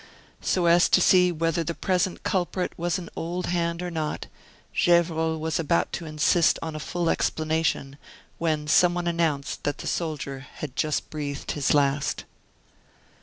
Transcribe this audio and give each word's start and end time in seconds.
So 0.41 0.65
as 0.65 0.89
to 0.89 0.99
see 0.99 1.31
whether 1.31 1.63
the 1.63 1.75
present 1.75 2.23
culprit 2.23 2.73
was 2.75 2.97
an 2.97 3.07
old 3.15 3.45
hand 3.45 3.83
or 3.83 3.91
not, 3.91 4.25
Gevrol 4.73 5.37
was 5.39 5.59
about 5.59 5.91
to 5.91 6.07
insist 6.07 6.57
on 6.59 6.75
a 6.75 6.79
full 6.79 7.07
explanation 7.07 7.99
when 8.39 8.65
some 8.67 8.95
one 8.95 9.05
announced 9.05 9.63
that 9.63 9.77
the 9.77 9.85
soldier 9.85 10.39
had 10.55 10.75
just 10.75 11.11
breathed 11.11 11.51
his 11.51 11.75
last. 11.75 12.23